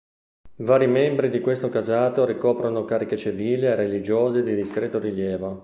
[0.65, 5.59] Vari membri di questo casato ricoprirono cariche civili e religiose di discreto rilievo.